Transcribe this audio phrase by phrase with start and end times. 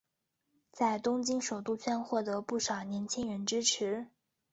[0.71, 4.07] 在东京首都圈获得不少年轻人支持。